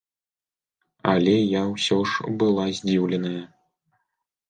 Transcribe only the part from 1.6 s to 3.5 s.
ўсё ж была здзіўленая.